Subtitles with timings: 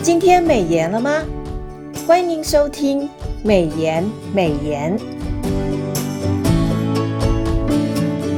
[0.00, 1.24] 今天美颜了吗？
[2.06, 3.08] 欢迎收听
[3.42, 4.96] 美颜美颜。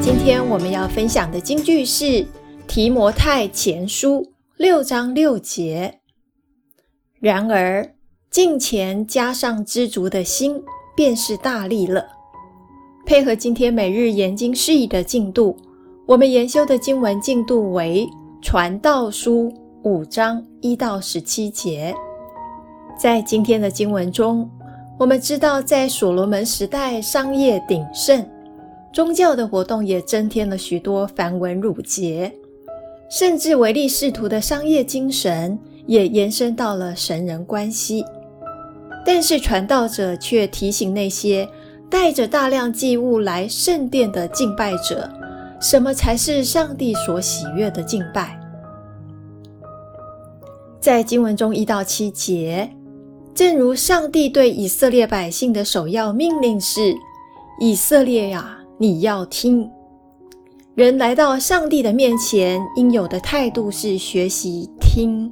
[0.01, 2.05] 今天我们要分享的金句是
[2.67, 4.23] 《提摩太前书》
[4.57, 6.01] 六章六节。
[7.21, 7.95] 然而，
[8.31, 10.63] 敬虔加上知足的心，
[10.97, 12.07] 便是大利了。
[13.05, 15.55] 配合今天每日研经释义的进度，
[16.07, 18.09] 我们研修的经文进度为
[18.43, 19.51] 《传道书》
[19.83, 21.95] 五章一到十七节。
[22.99, 24.49] 在今天的经文中，
[24.99, 28.23] 我们知道，在所罗门时代，商业鼎盛，
[28.93, 32.31] 宗教的活动也增添了许多繁文缛节，
[33.11, 38.05] 甚至唯利是图的商业精神也延伸到了神人关系。
[39.03, 41.49] 但是传道者却提醒那些
[41.89, 45.09] 带着大量祭物来圣殿的敬拜者，
[45.59, 48.39] 什么才是上帝所喜悦的敬拜？
[50.81, 52.69] 在经文中一到七节，
[53.35, 56.95] 正如上帝对以色列百姓的首要命令是
[57.61, 59.71] ：“以色列呀，你要听。”
[60.75, 65.31] 人来到上帝的面前，应有的态度是学习听，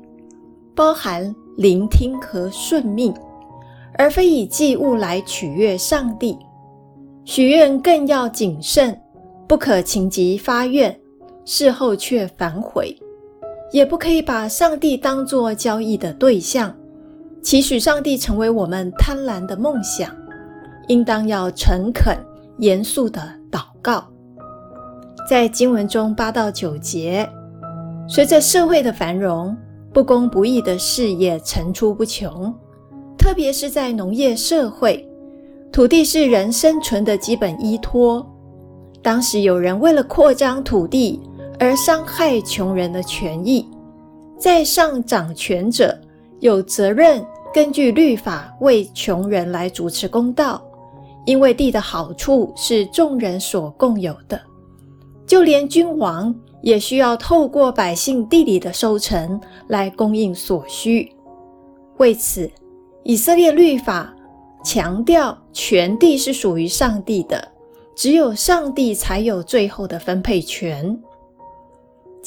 [0.74, 3.14] 包含聆听和顺命。
[3.94, 6.38] 而非以祭物来取悦上帝，
[7.24, 8.96] 许愿更要谨慎，
[9.48, 10.96] 不可情急发愿，
[11.44, 12.94] 事后却反悔；
[13.70, 16.74] 也不可以把上帝当作交易的对象，
[17.42, 20.10] 期许上帝成为我们贪婪的梦想。
[20.88, 22.16] 应当要诚恳、
[22.60, 24.02] 严肃的祷告。
[25.28, 27.28] 在经文中八到九节，
[28.08, 29.54] 随着社会的繁荣，
[29.92, 32.54] 不公不义的事也层出不穷。
[33.18, 35.06] 特别是在农业社会，
[35.70, 38.26] 土地是人生存的基本依托。
[39.02, 41.20] 当时有人为了扩张土地
[41.58, 43.68] 而伤害穷人的权益，
[44.38, 45.98] 在上掌权者
[46.40, 50.62] 有责任根据律法为穷人来主持公道，
[51.26, 54.40] 因为地的好处是众人所共有的，
[55.26, 56.32] 就连君王
[56.62, 61.10] 也需要透过百姓地里的收成来供应所需。
[61.96, 62.48] 为此，
[63.02, 64.14] 以色列律法
[64.62, 67.48] 强调，全地是属于上帝的，
[67.96, 70.96] 只有上帝才有最后的分配权。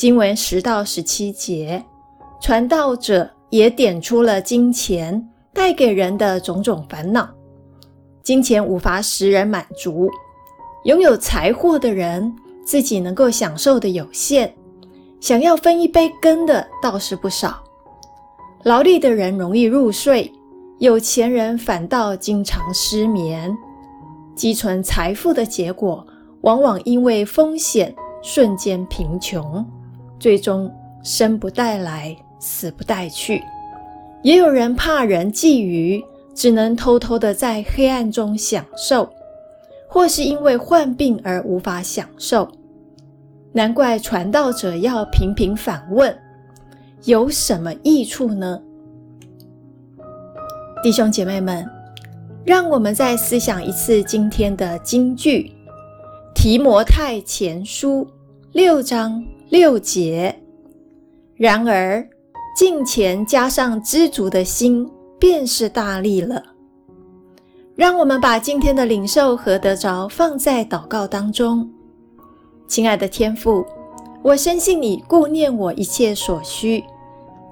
[0.01, 1.85] 经文十到十七节，
[2.41, 7.29] 传道者也点出了金钱带给人的种种烦恼。
[8.23, 10.09] 金钱无法使人满足，
[10.85, 12.33] 拥有财货的人
[12.65, 14.51] 自己能够享受的有限，
[15.19, 17.63] 想要分一杯羹的倒是不少。
[18.63, 20.33] 劳力的人容易入睡。
[20.79, 23.55] 有钱人反倒经常失眠，
[24.33, 26.03] 积存财富的结果，
[26.41, 29.63] 往往因为风险瞬间贫穷，
[30.21, 30.71] 最终
[31.03, 33.41] 生不带来，死不带去。
[34.21, 35.99] 也有人怕人觊觎，
[36.35, 39.09] 只能偷偷的在黑暗中享受，
[39.87, 42.47] 或是因为患病而无法享受。
[43.51, 46.15] 难怪传道者要频频反问：
[47.05, 48.61] 有什么益处呢？
[50.83, 51.67] 弟兄姐妹们，
[52.45, 55.51] 让我们再思想一次今天的金句，
[56.39, 58.05] 《提摩太前书》
[58.51, 60.33] 六章六节。
[61.35, 62.07] 然而，
[62.55, 64.89] 敬虔加上知足的心，
[65.19, 66.41] 便是大利了。
[67.75, 71.69] 让我们把今天的领受和得着放在祷告当中。
[72.65, 73.65] 亲爱的天父，
[74.23, 76.81] 我深信你顾念我一切所需，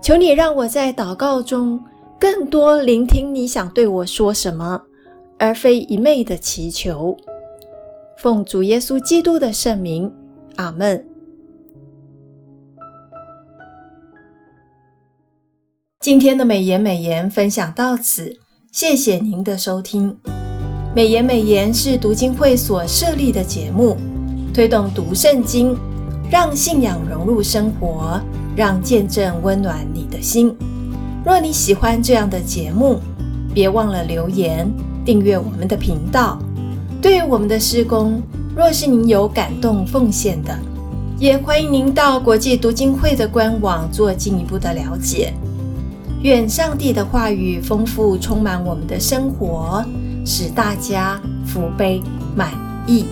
[0.02, 1.78] 求你让我在祷告中。
[2.18, 4.82] 更多聆听你想对我说什么，
[5.38, 7.18] 而非一昧的祈求。
[8.18, 10.10] 奉主耶稣基督的圣名，
[10.56, 11.09] 阿门。
[16.02, 18.38] 今天的美言美言分享到此，
[18.72, 20.16] 谢谢您的收听。
[20.96, 23.98] 美言美言是读经会所设立的节目，
[24.54, 25.78] 推动读圣经，
[26.32, 28.18] 让信仰融入生活，
[28.56, 30.56] 让见证温暖你的心。
[31.26, 33.02] 若你喜欢这样的节目，
[33.54, 34.72] 别忘了留言
[35.04, 36.40] 订阅我们的频道。
[37.02, 38.22] 对于我们的施工，
[38.56, 40.58] 若是您有感动奉献的，
[41.18, 45.34] 也欢迎您到国际读经会的官网做进一步的了解。
[46.22, 49.84] 愿上帝的话语丰富充满我们的生活，
[50.26, 52.02] 使大家福杯
[52.36, 52.52] 满
[52.86, 53.06] 溢。